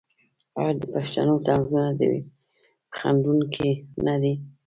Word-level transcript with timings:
آیا 0.59 0.73
د 0.79 0.83
پښتنو 0.93 1.35
طنزونه 1.45 1.89
ډیر 1.99 2.15
خندونکي 2.97 3.71
نه 4.05 4.15
دي؟ 4.21 4.33